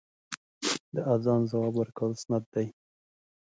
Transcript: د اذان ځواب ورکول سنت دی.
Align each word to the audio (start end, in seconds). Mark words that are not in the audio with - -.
د 0.93 0.95
اذان 1.13 1.41
ځواب 1.49 1.73
ورکول 1.77 2.11
سنت 2.23 2.43
دی. 2.53 2.67